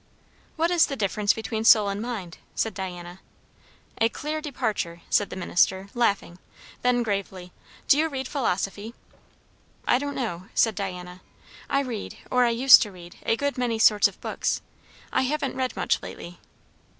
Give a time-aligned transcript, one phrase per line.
[0.55, 3.19] "What is the difference between soul and mind?" said Diana.
[3.99, 6.39] "A clear departure!" said the minister, laughing;
[6.81, 7.53] then gravely,
[7.87, 8.95] "Do you read philosophy?"
[9.87, 11.21] "I don't know" said Diana.
[11.69, 14.63] "I read, or I used to read, a good many sorts of books.
[15.13, 16.39] I haven't read much lately."